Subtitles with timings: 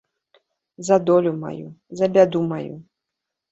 [0.87, 1.67] За долю маю,
[2.01, 2.75] за бяду маю.